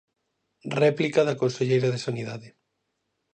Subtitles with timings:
[0.81, 2.47] Réplica da conselleira de Sanidade.